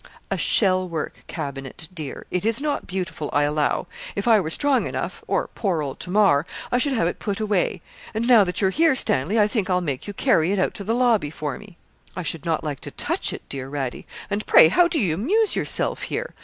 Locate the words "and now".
8.11-8.43